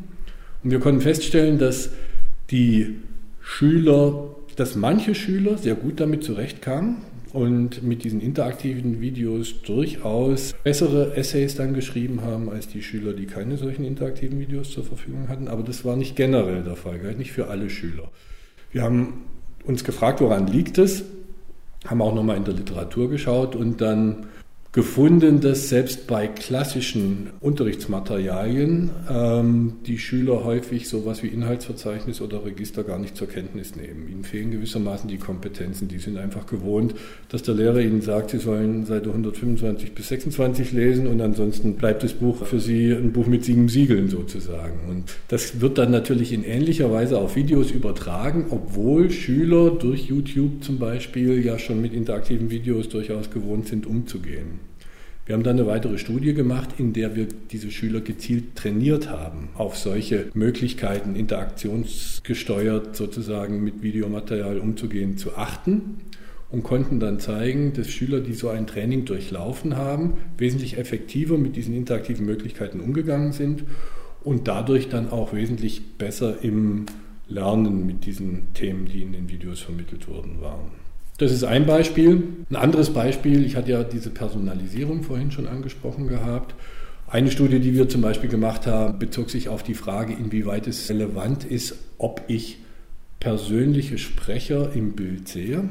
Und 0.62 0.70
wir 0.70 0.78
konnten 0.78 1.00
feststellen, 1.00 1.58
dass 1.58 1.90
die 2.50 3.00
Schüler, 3.40 4.36
dass 4.54 4.76
manche 4.76 5.16
Schüler 5.16 5.58
sehr 5.58 5.74
gut 5.74 5.98
damit 5.98 6.22
zurechtkamen 6.22 6.98
und 7.32 7.82
mit 7.82 8.04
diesen 8.04 8.20
interaktiven 8.20 9.00
Videos 9.00 9.62
durchaus 9.62 10.54
bessere 10.64 11.16
Essays 11.16 11.54
dann 11.54 11.74
geschrieben 11.74 12.22
haben 12.22 12.50
als 12.50 12.68
die 12.68 12.82
Schüler, 12.82 13.12
die 13.12 13.26
keine 13.26 13.56
solchen 13.56 13.84
interaktiven 13.84 14.40
Videos 14.40 14.70
zur 14.72 14.84
Verfügung 14.84 15.28
hatten. 15.28 15.48
Aber 15.48 15.62
das 15.62 15.84
war 15.84 15.96
nicht 15.96 16.16
generell 16.16 16.62
der 16.62 16.76
Fall, 16.76 16.98
galt 16.98 17.18
nicht 17.18 17.32
für 17.32 17.48
alle 17.48 17.70
Schüler. 17.70 18.10
Wir 18.72 18.82
haben 18.82 19.24
uns 19.64 19.84
gefragt, 19.84 20.20
woran 20.20 20.46
liegt 20.46 20.78
es, 20.78 21.04
haben 21.86 22.02
auch 22.02 22.14
nochmal 22.14 22.36
in 22.36 22.44
der 22.44 22.54
Literatur 22.54 23.08
geschaut 23.10 23.56
und 23.56 23.80
dann 23.80 24.26
gefunden, 24.72 25.40
dass 25.40 25.68
selbst 25.68 26.06
bei 26.06 26.28
klassischen 26.28 27.30
Unterrichtsmaterialien 27.40 28.90
ähm, 29.10 29.72
die 29.84 29.98
Schüler 29.98 30.44
häufig 30.44 30.88
sowas 30.88 31.24
wie 31.24 31.26
Inhaltsverzeichnis 31.26 32.20
oder 32.20 32.44
Register 32.44 32.84
gar 32.84 33.00
nicht 33.00 33.16
zur 33.16 33.26
Kenntnis 33.26 33.74
nehmen. 33.74 34.08
Ihnen 34.08 34.22
fehlen 34.22 34.52
gewissermaßen 34.52 35.10
die 35.10 35.18
Kompetenzen. 35.18 35.88
Die 35.88 35.98
sind 35.98 36.16
einfach 36.18 36.46
gewohnt, 36.46 36.94
dass 37.30 37.42
der 37.42 37.56
Lehrer 37.56 37.80
ihnen 37.80 38.00
sagt, 38.00 38.30
sie 38.30 38.38
sollen 38.38 38.86
Seite 38.86 39.08
125 39.08 39.92
bis 39.92 40.06
26 40.06 40.70
lesen 40.70 41.08
und 41.08 41.20
ansonsten 41.20 41.74
bleibt 41.74 42.04
das 42.04 42.12
Buch 42.12 42.46
für 42.46 42.60
sie 42.60 42.92
ein 42.92 43.12
Buch 43.12 43.26
mit 43.26 43.44
sieben 43.44 43.68
Siegeln 43.68 44.08
sozusagen. 44.08 44.88
Und 44.88 45.16
das 45.26 45.60
wird 45.60 45.78
dann 45.78 45.90
natürlich 45.90 46.32
in 46.32 46.44
ähnlicher 46.44 46.92
Weise 46.92 47.18
auf 47.18 47.34
Videos 47.34 47.72
übertragen, 47.72 48.46
obwohl 48.50 49.10
Schüler 49.10 49.72
durch 49.72 50.04
YouTube 50.04 50.62
zum 50.62 50.78
Beispiel 50.78 51.44
ja 51.44 51.58
schon 51.58 51.82
mit 51.82 51.92
interaktiven 51.92 52.50
Videos 52.50 52.88
durchaus 52.88 53.32
gewohnt 53.32 53.66
sind, 53.66 53.84
umzugehen. 53.84 54.59
Wir 55.26 55.34
haben 55.34 55.42
dann 55.42 55.58
eine 55.58 55.66
weitere 55.66 55.98
Studie 55.98 56.34
gemacht, 56.34 56.70
in 56.78 56.92
der 56.92 57.14
wir 57.14 57.28
diese 57.50 57.70
Schüler 57.70 58.00
gezielt 58.00 58.56
trainiert 58.56 59.10
haben, 59.10 59.50
auf 59.54 59.76
solche 59.76 60.26
Möglichkeiten, 60.34 61.14
interaktionsgesteuert 61.14 62.96
sozusagen 62.96 63.62
mit 63.62 63.82
Videomaterial 63.82 64.58
umzugehen, 64.58 65.18
zu 65.18 65.36
achten 65.36 65.98
und 66.50 66.64
konnten 66.64 66.98
dann 66.98 67.20
zeigen, 67.20 67.72
dass 67.74 67.88
Schüler, 67.90 68.20
die 68.20 68.32
so 68.32 68.48
ein 68.48 68.66
Training 68.66 69.04
durchlaufen 69.04 69.76
haben, 69.76 70.14
wesentlich 70.36 70.78
effektiver 70.78 71.38
mit 71.38 71.54
diesen 71.54 71.74
interaktiven 71.74 72.26
Möglichkeiten 72.26 72.80
umgegangen 72.80 73.32
sind 73.32 73.64
und 74.24 74.48
dadurch 74.48 74.88
dann 74.88 75.10
auch 75.10 75.32
wesentlich 75.32 75.96
besser 75.96 76.42
im 76.42 76.86
Lernen 77.28 77.86
mit 77.86 78.04
diesen 78.04 78.52
Themen, 78.54 78.86
die 78.86 79.02
in 79.02 79.12
den 79.12 79.28
Videos 79.28 79.60
vermittelt 79.60 80.08
wurden, 80.08 80.40
waren. 80.40 80.79
Das 81.20 81.32
ist 81.32 81.44
ein 81.44 81.66
Beispiel. 81.66 82.22
Ein 82.48 82.56
anderes 82.56 82.94
Beispiel, 82.94 83.44
ich 83.44 83.54
hatte 83.54 83.72
ja 83.72 83.84
diese 83.84 84.08
Personalisierung 84.08 85.02
vorhin 85.02 85.30
schon 85.30 85.46
angesprochen 85.46 86.08
gehabt. 86.08 86.54
Eine 87.06 87.30
Studie, 87.30 87.60
die 87.60 87.74
wir 87.74 87.90
zum 87.90 88.00
Beispiel 88.00 88.30
gemacht 88.30 88.66
haben, 88.66 88.98
bezog 88.98 89.28
sich 89.28 89.50
auf 89.50 89.62
die 89.62 89.74
Frage, 89.74 90.14
inwieweit 90.14 90.66
es 90.66 90.88
relevant 90.88 91.44
ist, 91.44 91.76
ob 91.98 92.22
ich 92.28 92.60
persönliche 93.18 93.98
Sprecher 93.98 94.72
im 94.74 94.92
Bild 94.92 95.28
sehe 95.28 95.64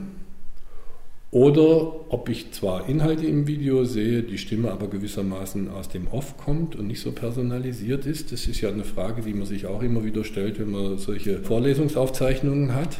oder 1.31 2.11
ob 2.11 2.29
ich 2.29 2.51
zwar 2.51 2.87
Inhalte 2.87 3.25
im 3.25 3.47
Video 3.47 3.85
sehe, 3.85 4.21
die 4.21 4.37
Stimme 4.37 4.69
aber 4.69 4.87
gewissermaßen 4.87 5.71
aus 5.71 5.89
dem 5.89 6.09
Off 6.09 6.37
kommt 6.37 6.75
und 6.75 6.85
nicht 6.85 7.01
so 7.01 7.11
personalisiert 7.11 8.05
ist. 8.05 8.31
Das 8.31 8.45
ist 8.45 8.61
ja 8.61 8.69
eine 8.69 8.83
Frage, 8.83 9.23
die 9.23 9.33
man 9.33 9.47
sich 9.47 9.65
auch 9.65 9.81
immer 9.81 10.03
wieder 10.03 10.23
stellt, 10.23 10.59
wenn 10.59 10.69
man 10.69 10.99
solche 10.99 11.39
Vorlesungsaufzeichnungen 11.39 12.75
hat. 12.75 12.99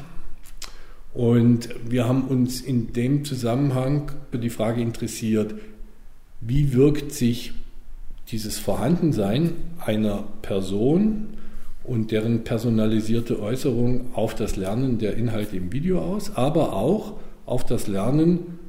Und 1.14 1.70
wir 1.90 2.08
haben 2.08 2.24
uns 2.24 2.62
in 2.62 2.94
dem 2.94 3.26
Zusammenhang 3.26 4.12
für 4.32 4.38
die 4.38 4.50
Frage 4.50 4.82
interessiert, 4.82 5.56
wie 6.42 6.74
wirkt 6.74 7.12
sich 7.12 7.54
dieses 8.32 8.60
Vorhandensein 8.60 9.54
einer 9.80 10.24
Person 10.42 11.30
und 11.84 12.12
deren 12.12 12.44
personalisierte 12.44 13.42
Äußerung 13.42 14.14
auf 14.14 14.36
das 14.36 14.56
Lernen 14.56 15.00
der 15.00 15.16
Inhalte 15.16 15.58
im 15.58 15.72
Video 15.72 16.00
aus, 16.00 16.36
aber 16.36 16.74
auch 16.74 17.14
auf 17.48 17.66
das 17.66 17.88
Lernen 17.88 18.60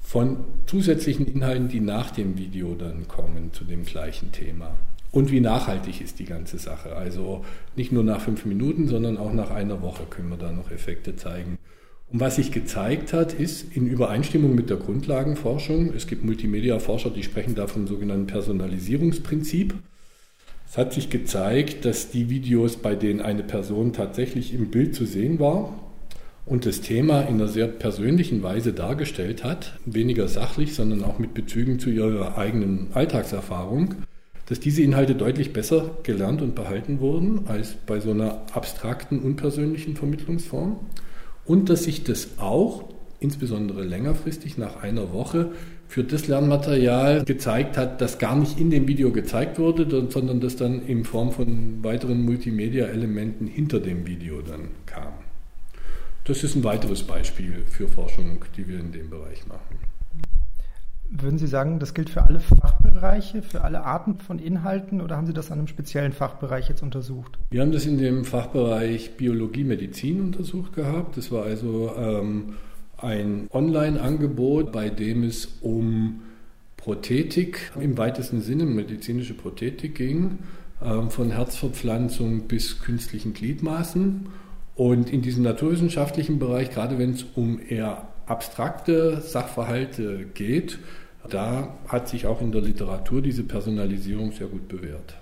von 0.00 0.38
zusätzlichen 0.66 1.26
Inhalten, 1.26 1.68
die 1.68 1.80
nach 1.80 2.10
dem 2.10 2.38
Video 2.38 2.74
dann 2.74 3.06
kommen 3.06 3.52
zu 3.52 3.64
dem 3.64 3.84
gleichen 3.84 4.32
Thema. 4.32 4.72
Und 5.12 5.30
wie 5.30 5.40
nachhaltig 5.40 6.00
ist 6.00 6.18
die 6.18 6.24
ganze 6.24 6.58
Sache? 6.58 6.96
Also 6.96 7.44
nicht 7.76 7.92
nur 7.92 8.04
nach 8.04 8.20
fünf 8.20 8.46
Minuten, 8.46 8.88
sondern 8.88 9.18
auch 9.18 9.32
nach 9.32 9.50
einer 9.50 9.82
Woche 9.82 10.04
können 10.08 10.30
wir 10.30 10.38
da 10.38 10.50
noch 10.50 10.70
Effekte 10.70 11.16
zeigen. 11.16 11.58
Und 12.12 12.18
was 12.18 12.36
sich 12.36 12.50
gezeigt 12.50 13.12
hat, 13.12 13.32
ist 13.32 13.76
in 13.76 13.86
Übereinstimmung 13.86 14.54
mit 14.54 14.68
der 14.68 14.78
Grundlagenforschung, 14.78 15.92
es 15.94 16.08
gibt 16.08 16.24
Multimedia-Forscher, 16.24 17.10
die 17.10 17.22
sprechen 17.22 17.54
da 17.54 17.68
vom 17.68 17.86
sogenannten 17.86 18.26
Personalisierungsprinzip. 18.26 19.74
Es 20.68 20.76
hat 20.76 20.92
sich 20.92 21.08
gezeigt, 21.10 21.84
dass 21.84 22.10
die 22.10 22.28
Videos, 22.28 22.76
bei 22.76 22.96
denen 22.96 23.20
eine 23.20 23.44
Person 23.44 23.92
tatsächlich 23.92 24.52
im 24.52 24.70
Bild 24.70 24.94
zu 24.94 25.04
sehen 25.04 25.38
war 25.38 25.72
und 26.46 26.66
das 26.66 26.80
Thema 26.80 27.22
in 27.22 27.34
einer 27.34 27.48
sehr 27.48 27.68
persönlichen 27.68 28.42
Weise 28.42 28.72
dargestellt 28.72 29.44
hat, 29.44 29.78
weniger 29.84 30.26
sachlich, 30.26 30.74
sondern 30.74 31.04
auch 31.04 31.20
mit 31.20 31.32
Bezügen 31.32 31.78
zu 31.78 31.90
ihrer 31.90 32.36
eigenen 32.36 32.88
Alltagserfahrung, 32.92 33.94
dass 34.46 34.58
diese 34.58 34.82
Inhalte 34.82 35.14
deutlich 35.14 35.52
besser 35.52 35.98
gelernt 36.02 36.42
und 36.42 36.56
behalten 36.56 36.98
wurden 36.98 37.46
als 37.46 37.74
bei 37.86 38.00
so 38.00 38.10
einer 38.10 38.46
abstrakten, 38.52 39.20
unpersönlichen 39.20 39.94
Vermittlungsform 39.94 40.76
und 41.50 41.68
dass 41.68 41.82
sich 41.82 42.04
das 42.04 42.38
auch, 42.38 42.84
insbesondere 43.18 43.82
längerfristig 43.82 44.56
nach 44.56 44.84
einer 44.84 45.12
Woche, 45.12 45.50
für 45.88 46.04
das 46.04 46.28
Lernmaterial 46.28 47.24
gezeigt 47.24 47.76
hat, 47.76 48.00
das 48.00 48.20
gar 48.20 48.36
nicht 48.36 48.60
in 48.60 48.70
dem 48.70 48.86
Video 48.86 49.10
gezeigt 49.10 49.58
wurde, 49.58 50.08
sondern 50.10 50.38
das 50.38 50.54
dann 50.54 50.86
in 50.86 51.02
Form 51.02 51.32
von 51.32 51.82
weiteren 51.82 52.24
Multimedia-Elementen 52.24 53.48
hinter 53.48 53.80
dem 53.80 54.06
Video 54.06 54.42
dann 54.42 54.68
kam. 54.86 55.12
Das 56.22 56.44
ist 56.44 56.54
ein 56.54 56.62
weiteres 56.62 57.02
Beispiel 57.02 57.64
für 57.68 57.88
Forschung, 57.88 58.44
die 58.56 58.68
wir 58.68 58.78
in 58.78 58.92
dem 58.92 59.10
Bereich 59.10 59.44
machen. 59.48 59.80
Würden 61.12 61.38
Sie 61.38 61.48
sagen, 61.48 61.80
das 61.80 61.92
gilt 61.92 62.08
für 62.08 62.22
alle 62.22 62.38
Fachbereiche, 62.38 63.42
für 63.42 63.62
alle 63.62 63.82
Arten 63.82 64.18
von 64.18 64.38
Inhalten 64.38 65.00
oder 65.00 65.16
haben 65.16 65.26
Sie 65.26 65.32
das 65.32 65.50
an 65.50 65.58
einem 65.58 65.66
speziellen 65.66 66.12
Fachbereich 66.12 66.68
jetzt 66.68 66.84
untersucht? 66.84 67.36
Wir 67.50 67.62
haben 67.62 67.72
das 67.72 67.84
in 67.84 67.98
dem 67.98 68.24
Fachbereich 68.24 69.16
Biologie, 69.16 69.64
Medizin 69.64 70.20
untersucht 70.20 70.72
gehabt. 70.72 71.16
Das 71.16 71.32
war 71.32 71.42
also 71.42 71.92
ähm, 71.96 72.54
ein 72.96 73.48
Online-Angebot, 73.52 74.70
bei 74.70 74.88
dem 74.88 75.24
es 75.24 75.48
um 75.62 76.22
Prothetik 76.76 77.72
im 77.80 77.98
weitesten 77.98 78.40
Sinne, 78.40 78.64
medizinische 78.64 79.34
Prothetik 79.34 79.96
ging, 79.96 80.38
ähm, 80.80 81.10
von 81.10 81.32
Herzverpflanzung 81.32 82.42
bis 82.46 82.78
künstlichen 82.78 83.34
Gliedmaßen. 83.34 84.28
Und 84.76 85.12
in 85.12 85.22
diesem 85.22 85.42
naturwissenschaftlichen 85.42 86.38
Bereich, 86.38 86.70
gerade 86.70 86.98
wenn 86.98 87.10
es 87.10 87.26
um 87.34 87.58
eher 87.68 88.09
abstrakte 88.30 89.20
Sachverhalte 89.20 90.26
geht, 90.34 90.78
da 91.28 91.74
hat 91.88 92.08
sich 92.08 92.26
auch 92.26 92.40
in 92.40 92.52
der 92.52 92.62
Literatur 92.62 93.20
diese 93.20 93.42
Personalisierung 93.42 94.32
sehr 94.32 94.46
gut 94.46 94.68
bewährt. 94.68 95.16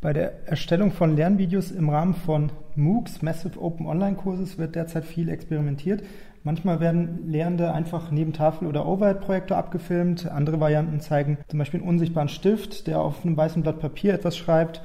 Bei 0.00 0.14
der 0.14 0.48
Erstellung 0.48 0.92
von 0.92 1.14
Lernvideos 1.14 1.70
im 1.70 1.90
Rahmen 1.90 2.14
von 2.14 2.50
MOOCs, 2.74 3.20
Massive 3.20 3.60
Open 3.60 3.86
Online 3.86 4.16
Kurses, 4.16 4.56
wird 4.56 4.74
derzeit 4.74 5.04
viel 5.04 5.28
experimentiert. 5.28 6.02
Manchmal 6.42 6.80
werden 6.80 7.28
Lehrende 7.28 7.74
einfach 7.74 8.10
neben 8.10 8.32
Tafel- 8.32 8.66
oder 8.66 8.86
Overhead-Projektor 8.86 9.58
abgefilmt. 9.58 10.26
Andere 10.26 10.58
Varianten 10.58 11.00
zeigen 11.00 11.36
zum 11.48 11.58
Beispiel 11.58 11.80
einen 11.80 11.88
unsichtbaren 11.90 12.30
Stift, 12.30 12.86
der 12.86 13.00
auf 13.00 13.26
einem 13.26 13.36
weißen 13.36 13.62
Blatt 13.62 13.78
Papier 13.78 14.14
etwas 14.14 14.38
schreibt. 14.38 14.80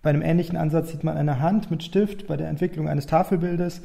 Bei 0.00 0.08
einem 0.08 0.22
ähnlichen 0.22 0.56
Ansatz 0.56 0.92
sieht 0.92 1.04
man 1.04 1.18
eine 1.18 1.40
Hand 1.40 1.70
mit 1.70 1.82
Stift 1.82 2.26
bei 2.26 2.38
der 2.38 2.48
Entwicklung 2.48 2.88
eines 2.88 3.04
Tafelbildes 3.04 3.82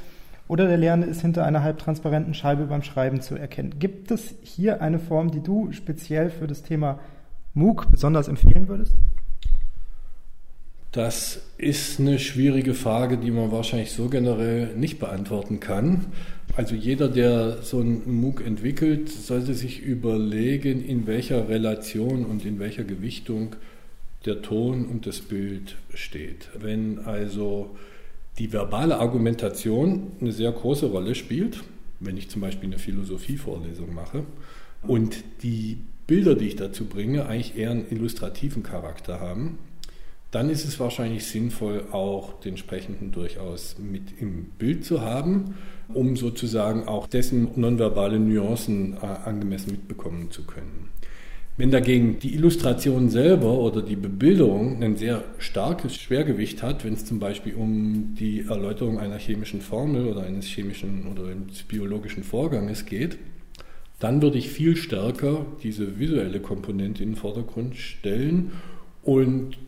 oder 0.54 0.68
der 0.68 0.78
Lernende 0.78 1.08
ist 1.08 1.22
hinter 1.22 1.46
einer 1.46 1.64
halbtransparenten 1.64 2.36
Scheibe 2.36 2.66
beim 2.66 2.84
Schreiben 2.84 3.22
zu 3.22 3.34
erkennen. 3.36 3.80
Gibt 3.80 4.12
es 4.12 4.36
hier 4.44 4.84
eine 4.84 5.00
Form, 5.00 5.32
die 5.32 5.42
du 5.42 5.72
speziell 5.72 6.30
für 6.30 6.46
das 6.46 6.62
Thema 6.62 7.00
MOOC 7.56 7.90
besonders 7.90 8.28
empfehlen 8.28 8.68
würdest? 8.68 8.94
Das 10.92 11.42
ist 11.58 12.00
eine 12.00 12.20
schwierige 12.20 12.76
Frage, 12.76 13.18
die 13.18 13.32
man 13.32 13.52
wahrscheinlich 13.52 13.94
so 13.94 14.10
generell 14.10 14.76
nicht 14.76 15.00
beantworten 15.00 15.60
kann. 15.60 16.06
Also 16.56 16.76
jeder, 16.76 17.08
der 17.08 17.64
so 17.64 17.80
ein 17.80 18.04
MOOC 18.06 18.46
entwickelt, 18.46 19.10
sollte 19.10 19.56
sich 19.56 19.82
überlegen, 19.82 20.86
in 20.86 21.08
welcher 21.08 21.50
Relation 21.50 22.26
und 22.26 22.46
in 22.46 22.60
welcher 22.60 22.84
Gewichtung 22.84 23.56
der 24.28 24.44
Ton 24.44 24.86
und 24.86 25.08
das 25.08 25.20
Bild 25.22 25.78
steht. 25.96 26.50
Wenn 26.60 27.00
also 27.00 27.72
die 28.40 28.52
verbale 28.52 29.00
Argumentation 29.00 30.12
eine 30.20 30.32
sehr 30.32 30.52
große 30.52 30.88
Rolle 30.88 31.16
spielt, 31.16 31.64
wenn 32.00 32.18
ich 32.18 32.30
zum 32.30 32.42
Beispiel 32.42 32.70
eine 32.70 32.80
Philosophievorlesung 32.80 33.94
mache 33.94 34.24
und 34.82 35.24
die 35.44 35.78
Bilder, 36.08 36.36
die 36.36 36.48
ich 36.48 36.56
dazu 36.56 36.86
bringe, 36.86 37.26
eigentlich 37.28 37.58
eher 37.58 37.72
einen 37.72 37.90
illustrativen 37.90 38.64
Charakter 38.64 39.20
haben, 39.20 39.58
dann 40.32 40.50
ist 40.50 40.66
es 40.66 40.80
wahrscheinlich 40.80 41.28
sinnvoll, 41.28 41.86
auch 41.92 42.40
den 42.40 42.58
Sprechenden 42.58 43.12
durchaus 43.12 43.78
mit 43.78 44.20
im 44.20 44.46
Bild 44.58 44.84
zu 44.84 45.02
haben, 45.02 45.56
um 45.90 46.16
sozusagen 46.18 46.88
auch 46.88 47.06
dessen 47.06 47.50
nonverbale 47.56 48.20
Nuancen 48.20 48.96
äh, 48.96 49.06
angemessen 49.06 49.72
mitbekommen 49.72 50.32
zu 50.32 50.44
können. 50.44 50.90
Wenn 51.56 51.70
dagegen 51.70 52.18
die 52.18 52.34
Illustration 52.34 53.10
selber 53.10 53.60
oder 53.60 53.84
die 53.84 53.96
Bebilderung 53.96 54.82
ein 54.82 54.98
sehr 54.98 55.24
starkes 55.38 55.96
Schwergewicht 55.96 56.64
hat, 56.64 56.84
wenn 56.84 56.94
es 56.94 57.06
zum 57.06 57.20
Beispiel 57.20 57.54
um 57.54 58.16
die 58.18 58.46
Erläuterung 58.48 58.98
einer 58.98 59.20
chemischen 59.20 59.62
Formel 59.62 60.08
oder 60.08 60.24
eines 60.24 60.48
chemischen 60.48 61.06
oder 61.12 61.28
eines 61.28 61.62
biologischen 61.62 62.24
Vorganges 62.24 62.86
geht, 62.86 63.20
dann 64.00 64.24
würde 64.24 64.40
ich 64.40 64.50
viel 64.50 64.76
stärker 64.76 65.46
diese 65.62 66.00
visuelle 66.00 66.40
Komponente 66.40 67.04
in 67.04 67.12
den 67.12 67.16
Vordergrund 67.16 67.76
stellen 67.76 68.54
und 69.04 69.60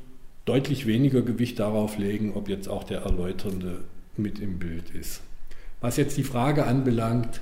deutlich 0.45 0.87
weniger 0.87 1.21
Gewicht 1.21 1.59
darauf 1.59 1.99
legen, 1.99 2.33
ob 2.33 2.49
jetzt 2.49 2.67
auch 2.67 2.83
der 2.83 3.01
Erläuternde 3.01 3.83
mit 4.17 4.39
im 4.39 4.57
Bild 4.57 4.89
ist. 4.89 5.21
Was 5.81 5.97
jetzt 5.97 6.17
die 6.17 6.23
Frage 6.23 6.65
anbelangt, 6.65 7.41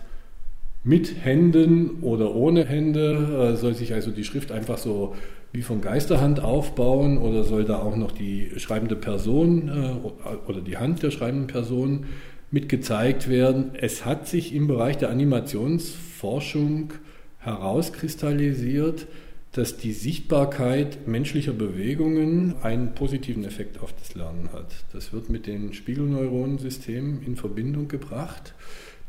mit 0.84 1.24
Händen 1.24 2.02
oder 2.02 2.36
ohne 2.36 2.66
Hände? 2.66 3.54
Äh, 3.54 3.58
soll 3.58 3.74
sich 3.74 3.94
also 3.94 4.12
die 4.12 4.24
Schrift 4.24 4.52
einfach 4.52 4.78
so 4.78 5.16
wie 5.52 5.62
von 5.62 5.82
Geisterhand 5.82 6.40
aufbauen 6.40 7.18
oder 7.18 7.44
soll 7.44 7.64
da 7.64 7.78
auch 7.80 7.96
noch 7.96 8.12
die 8.12 8.52
schreibende 8.58 8.96
Person 8.96 9.70
äh, 9.70 10.50
oder 10.50 10.62
die 10.62 10.78
Hand 10.78 11.04
der 11.04 11.12
schreibenden 11.12 11.48
Person 11.48 12.08
mit 12.52 12.70
gezeigt 12.70 13.30
werden? 13.30 13.72
Es 13.80 14.06
hat 14.06 14.28
sich 14.28 14.54
im 14.54 14.68
Bereich 14.68 14.98
der 14.98 15.10
Animationsforschung 15.10 16.94
herauskristallisiert, 17.40 19.08
dass 19.52 19.78
die 19.78 19.94
Sichtbarkeit 19.94 21.08
menschlicher 21.08 21.54
Bewegungen 21.54 22.56
einen 22.64 22.96
positiven 22.96 23.46
Effekt 23.46 23.80
auf 23.80 23.94
das 23.94 24.16
Lernen 24.16 24.50
hat. 24.52 24.74
Das 24.94 25.14
wird 25.14 25.30
mit 25.30 25.46
den 25.46 25.74
Spiegelneuronensystemen 25.74 27.22
in 27.24 27.36
Verbindung 27.36 27.88
gebracht 27.88 28.56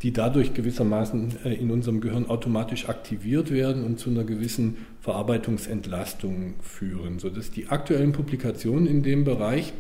die 0.05 0.13
dadurch 0.13 0.53
gewissermaßen 0.53 1.45
äh, 1.45 1.55
in 1.55 1.71
unserem 1.71 2.03
Gehirn 2.03 2.27
automatisch 2.27 2.91
aktiviert 2.91 3.51
werden 3.51 3.85
und 3.85 3.99
zu 3.99 4.11
einer 4.11 4.25
gewissen 4.25 4.77
Verarbeitungsentlastung 5.01 6.55
führen, 6.61 7.19
sodass 7.19 7.51
die 7.51 7.69
aktuellen 7.69 8.13
Publikationen 8.13 8.87
in 8.87 9.03
dem 9.03 9.25
Bereich 9.25 9.73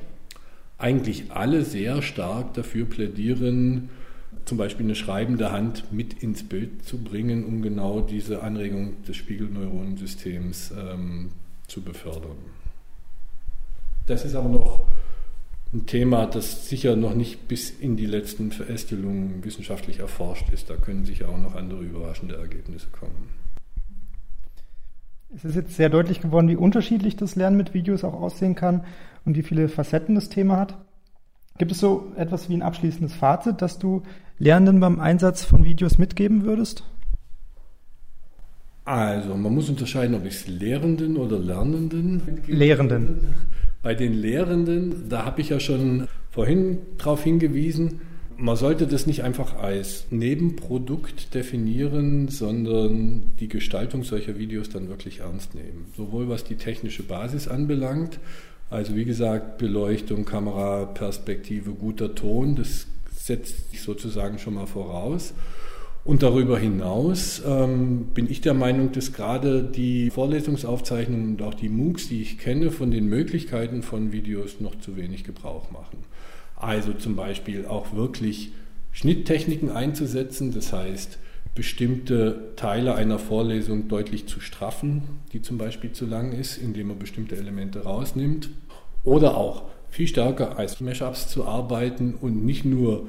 eigentlich 0.78 1.31
alle 1.31 1.62
sehr 1.62 2.00
stark 2.00 2.54
dafür 2.54 2.87
plädieren, 2.87 3.90
zum 4.47 4.57
Beispiel 4.57 4.87
eine 4.87 4.95
schreibende 4.95 5.52
Hand 5.52 5.93
mit 5.93 6.23
ins 6.23 6.43
Bild 6.43 6.85
zu 6.87 6.99
bringen, 6.99 7.45
um 7.45 7.61
genau 7.61 8.00
diese 8.00 8.43
Anregung 8.43 9.02
des 9.07 9.16
Spiegelneuronensystems 9.16 10.73
ähm, 10.73 11.33
zu 11.69 11.83
befördern. 11.83 12.37
Das 14.07 14.25
ist 14.25 14.35
aber 14.35 14.49
noch 14.49 14.87
ein 15.75 15.87
Thema, 15.87 16.26
das 16.26 16.69
sicher 16.69 16.97
noch 16.97 17.14
nicht 17.14 17.49
bis 17.49 17.71
in 17.71 17.97
die 17.97 18.07
letzten 18.07 18.52
Verästelungen 18.52 19.45
wissenschaftlich 19.45 19.99
erforscht 19.99 20.50
ist. 20.52 20.71
Da 20.71 20.76
können 20.76 21.04
sicher 21.04 21.28
auch 21.28 21.38
noch 21.38 21.57
andere 21.57 21.83
überraschende 21.83 22.37
Ergebnisse 22.37 22.87
kommen. 22.88 23.28
Es 25.35 25.45
ist 25.45 25.57
jetzt 25.57 25.75
sehr 25.75 25.88
deutlich 25.88 26.21
geworden, 26.21 26.49
wie 26.49 26.57
unterschiedlich 26.57 27.16
das 27.16 27.35
Lernen 27.35 27.57
mit 27.57 27.75
Videos 27.75 28.04
auch 28.04 28.14
aussehen 28.14 28.54
kann 28.54 28.85
und 29.25 29.37
wie 29.37 29.43
viele 29.43 29.69
Facetten 29.69 30.14
das 30.14 30.28
Thema 30.28 30.59
hat. 30.59 30.78
Gibt 31.59 31.73
es 31.73 31.78
so 31.78 32.12
etwas 32.16 32.49
wie 32.49 32.54
ein 32.54 32.62
abschließendes 32.62 33.14
Fazit, 33.14 33.61
das 33.61 33.78
du 33.78 34.02
Lernenden 34.38 34.81
beim 34.81 35.00
Einsatz 35.00 35.45
von 35.45 35.64
Videos 35.64 35.99
mitgeben 35.99 36.45
würdest? 36.45 36.85
Also, 38.85 39.35
man 39.35 39.54
muss 39.54 39.69
unterscheiden, 39.69 40.14
ob 40.14 40.26
ich 40.26 40.35
es 40.35 40.47
Lehrenden 40.47 41.16
oder 41.16 41.38
Lernenden 41.38 42.43
Lehrenden. 42.47 43.35
Bei 43.84 43.94
den 43.94 44.14
Lehrenden, 44.14 45.10
da 45.10 45.26
habe 45.26 45.42
ich 45.42 45.50
ja 45.50 45.60
schon 45.60 46.08
vorhin 46.30 46.78
darauf 46.96 47.22
hingewiesen, 47.22 48.00
man 48.38 48.56
sollte 48.56 48.86
das 48.86 49.06
nicht 49.06 49.22
einfach 49.22 49.58
als 49.58 50.06
Nebenprodukt 50.10 51.34
definieren, 51.34 52.28
sondern 52.28 53.32
die 53.38 53.48
Gestaltung 53.48 54.02
solcher 54.02 54.38
Videos 54.38 54.70
dann 54.70 54.88
wirklich 54.88 55.20
ernst 55.20 55.54
nehmen. 55.54 55.92
Sowohl 55.94 56.30
was 56.30 56.44
die 56.44 56.56
technische 56.56 57.02
Basis 57.02 57.46
anbelangt, 57.46 58.18
also 58.70 58.96
wie 58.96 59.04
gesagt, 59.04 59.58
Beleuchtung, 59.58 60.24
Kamera, 60.24 60.86
Perspektive, 60.86 61.72
guter 61.72 62.14
Ton, 62.14 62.56
das 62.56 62.86
setzt 63.12 63.70
sich 63.70 63.82
sozusagen 63.82 64.38
schon 64.38 64.54
mal 64.54 64.66
voraus. 64.66 65.34
Und 66.04 66.23
darüber 66.23 66.58
hinaus 66.58 67.42
ähm, 67.46 68.08
bin 68.12 68.30
ich 68.30 68.42
der 68.42 68.52
Meinung, 68.52 68.92
dass 68.92 69.14
gerade 69.14 69.62
die 69.62 70.11
Vorlesungsaufzeichnungen 70.11 71.30
und 71.30 71.42
auch 71.42 71.54
die 71.54 71.70
MOOCs, 71.70 72.08
die 72.08 72.20
ich 72.20 72.38
kenne, 72.38 72.70
von 72.70 72.90
den 72.90 73.08
Möglichkeiten 73.08 73.82
von 73.82 74.12
Videos 74.12 74.61
noch 74.61 74.78
zu 74.78 74.99
wenig 74.99 75.25
Gebrauch 75.25 75.70
machen. 75.70 75.99
Also 76.56 76.92
zum 76.92 77.16
Beispiel 77.16 77.64
auch 77.64 77.94
wirklich 77.94 78.52
Schnitttechniken 78.92 79.70
einzusetzen, 79.70 80.52
das 80.52 80.73
heißt 80.73 81.18
bestimmte 81.54 82.52
Teile 82.56 82.96
einer 82.96 83.18
Vorlesung 83.18 83.88
deutlich 83.88 84.26
zu 84.26 84.40
straffen, 84.40 85.04
die 85.32 85.40
zum 85.40 85.56
Beispiel 85.56 85.93
zu 85.93 86.04
lang 86.04 86.32
ist, 86.32 86.58
indem 86.58 86.88
man 86.88 86.99
bestimmte 86.99 87.36
Elemente 87.36 87.84
rausnimmt. 87.84 88.50
Oder 89.04 89.36
auch 89.36 89.62
viel 89.88 90.08
stärker 90.08 90.58
als 90.58 90.80
Mashups 90.80 91.28
zu 91.28 91.45
arbeiten 91.45 92.14
und 92.21 92.45
nicht 92.45 92.64
nur 92.64 93.06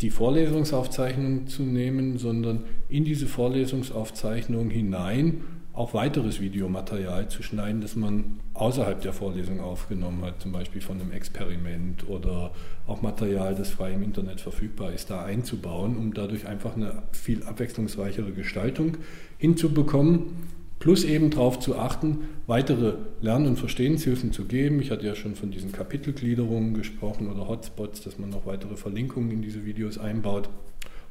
die 0.00 0.10
Vorlesungsaufzeichnung 0.10 1.46
zu 1.48 1.62
nehmen, 1.62 2.18
sondern 2.18 2.64
in 2.88 3.04
diese 3.04 3.26
Vorlesungsaufzeichnung 3.26 4.70
hinein 4.70 5.42
auch 5.72 5.94
weiteres 5.94 6.40
Videomaterial 6.40 7.28
zu 7.28 7.44
schneiden, 7.44 7.80
das 7.80 7.94
man 7.94 8.40
außerhalb 8.54 9.00
der 9.00 9.12
Vorlesung 9.12 9.60
aufgenommen 9.60 10.24
hat, 10.24 10.40
zum 10.40 10.50
Beispiel 10.50 10.80
von 10.80 11.00
einem 11.00 11.12
Experiment 11.12 12.08
oder 12.08 12.50
auch 12.88 13.00
Material, 13.00 13.54
das 13.54 13.70
frei 13.70 13.92
im 13.92 14.02
Internet 14.02 14.40
verfügbar 14.40 14.92
ist, 14.92 15.08
da 15.10 15.24
einzubauen, 15.24 15.96
um 15.96 16.14
dadurch 16.14 16.48
einfach 16.48 16.74
eine 16.74 17.04
viel 17.12 17.44
abwechslungsreichere 17.44 18.32
Gestaltung 18.32 18.96
hinzubekommen 19.38 20.57
Plus 20.78 21.04
eben 21.04 21.30
darauf 21.30 21.58
zu 21.58 21.76
achten, 21.76 22.28
weitere 22.46 22.94
Lern- 23.20 23.46
und 23.46 23.58
Verstehenshilfen 23.58 24.32
zu 24.32 24.44
geben. 24.44 24.80
Ich 24.80 24.90
hatte 24.90 25.06
ja 25.06 25.16
schon 25.16 25.34
von 25.34 25.50
diesen 25.50 25.72
Kapitelgliederungen 25.72 26.74
gesprochen 26.74 27.28
oder 27.28 27.48
Hotspots, 27.48 28.02
dass 28.02 28.18
man 28.18 28.30
noch 28.30 28.46
weitere 28.46 28.76
Verlinkungen 28.76 29.30
in 29.30 29.42
diese 29.42 29.64
Videos 29.64 29.98
einbaut. 29.98 30.48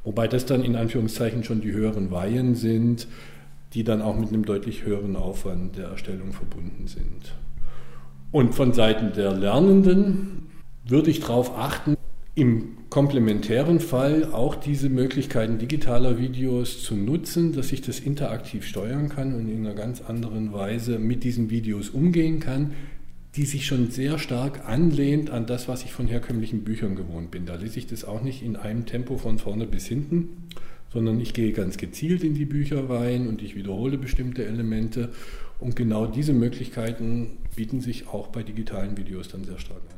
Wobei 0.04 0.28
das 0.30 0.46
dann 0.46 0.64
in 0.64 0.78
Anführungszeichen 0.78 1.44
schon 1.44 1.60
die 1.60 1.74
höheren 1.74 2.12
Weihen 2.12 2.56
sind, 2.56 3.08
die 3.74 3.84
dann 3.84 4.02
auch 4.02 4.18
mit 4.18 4.30
einem 4.30 4.46
deutlich 4.46 4.86
höheren 4.86 5.18
Aufwand 5.18 5.78
der 5.78 5.90
Erstellung 5.90 6.32
verbunden 6.32 6.88
sind. 6.88 7.36
Und 8.32 8.56
von 8.56 8.72
Seiten 8.72 9.12
der 9.14 9.34
Lernenden 9.34 10.48
würde 10.88 11.12
ich 11.12 11.20
darauf 11.20 11.58
achten, 11.58 11.98
im 12.38 12.78
komplementären 12.92 13.80
Fall 13.80 14.26
auch 14.26 14.54
diese 14.54 14.90
Möglichkeiten 14.90 15.58
digitaler 15.58 16.20
Videos 16.20 16.84
zu 16.84 16.96
nutzen, 16.96 17.52
dass 17.52 17.72
ich 17.72 17.82
das 17.82 18.00
interaktiv 18.00 18.64
steuern 18.64 19.10
kann 19.10 19.34
und 19.34 19.50
in 19.50 19.66
einer 19.66 19.74
ganz 19.74 20.02
anderen 20.02 20.54
Weise 20.54 21.00
mit 21.00 21.24
diesen 21.24 21.50
Videos 21.50 21.90
umgehen 21.90 22.40
kann, 22.40 22.74
die 23.36 23.46
sich 23.46 23.66
schon 23.66 23.90
sehr 23.90 24.20
stark 24.20 24.70
anlehnt 24.70 25.32
an 25.32 25.48
das, 25.48 25.68
was 25.68 25.84
ich 25.84 25.92
von 25.92 26.08
herkömmlichen 26.08 26.64
Büchern 26.64 26.96
gewohnt 26.96 27.32
bin. 27.32 27.48
Da 27.48 27.56
lese 27.56 27.80
ich 27.80 27.88
das 27.88 28.06
auch 28.06 28.22
nicht 28.22 28.44
in 28.44 28.56
einem 28.56 28.86
Tempo 28.86 29.18
von 29.18 29.40
vorne 29.40 29.66
bis 29.66 29.88
hinten, 29.88 30.30
sondern 30.94 31.20
ich 31.20 31.34
gehe 31.34 31.54
ganz 31.54 31.78
gezielt 31.78 32.24
in 32.24 32.36
die 32.36 32.46
Bücher 32.46 32.88
rein 32.88 33.28
und 33.28 33.42
ich 33.42 33.56
wiederhole 33.56 33.98
bestimmte 33.98 34.46
Elemente. 34.46 35.10
Und 35.60 35.76
genau 35.76 36.06
diese 36.06 36.34
Möglichkeiten 36.34 37.38
bieten 37.56 37.82
sich 37.82 38.08
auch 38.08 38.28
bei 38.28 38.44
digitalen 38.44 38.96
Videos 38.96 39.28
dann 39.28 39.44
sehr 39.44 39.58
stark 39.58 39.82
an. 39.90 39.97